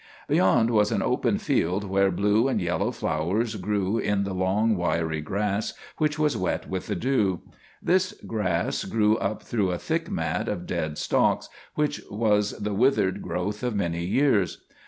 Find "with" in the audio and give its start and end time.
6.67-6.87